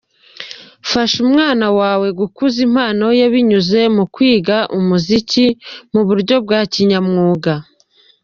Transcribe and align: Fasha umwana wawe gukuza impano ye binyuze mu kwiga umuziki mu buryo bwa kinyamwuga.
Fasha 0.89 1.17
umwana 1.27 1.67
wawe 1.79 2.07
gukuza 2.19 2.57
impano 2.67 3.05
ye 3.19 3.25
binyuze 3.33 3.81
mu 3.95 4.03
kwiga 4.13 4.57
umuziki 4.77 5.45
mu 5.93 6.01
buryo 6.07 6.35
bwa 6.43 6.61
kinyamwuga. 6.73 7.53